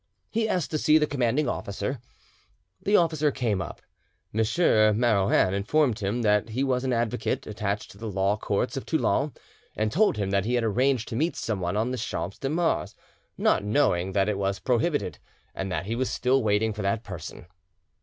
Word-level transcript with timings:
He 0.31 0.49
asked 0.49 0.71
to 0.71 0.79
see 0.79 0.97
the 0.97 1.05
commanding 1.05 1.47
officer. 1.47 1.99
The 2.81 2.95
officer 2.95 3.29
came 3.29 3.61
up: 3.61 3.83
M. 4.33 4.39
Marouin 4.39 5.53
informed 5.53 5.99
him 5.99 6.23
that 6.23 6.49
he 6.49 6.63
was 6.63 6.83
an 6.83 6.91
avocat, 6.91 7.45
attached 7.45 7.91
to 7.91 7.99
the 7.99 8.09
law 8.09 8.35
courts 8.35 8.75
of 8.75 8.83
Toulon, 8.83 9.31
and 9.75 9.91
told 9.91 10.17
him 10.17 10.31
that 10.31 10.45
he 10.45 10.55
had 10.55 10.63
arranged 10.63 11.07
to 11.09 11.15
meet 11.15 11.35
someone 11.35 11.77
on 11.77 11.91
the 11.91 11.99
Champs 11.99 12.39
de 12.39 12.49
Mars, 12.49 12.95
not 13.37 13.63
knowing 13.63 14.13
that 14.13 14.27
it 14.27 14.39
was 14.39 14.57
prohibited, 14.57 15.19
and 15.53 15.71
that 15.71 15.85
he 15.85 15.95
was 15.95 16.09
still 16.09 16.41
waiting 16.41 16.73
for 16.73 16.81
that 16.81 17.03
person. 17.03 17.45